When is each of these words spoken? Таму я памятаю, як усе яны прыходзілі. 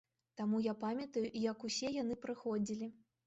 Таму 0.39 0.61
я 0.67 0.73
памятаю, 0.83 1.23
як 1.43 1.67
усе 1.71 1.93
яны 1.99 2.17
прыходзілі. 2.25 2.89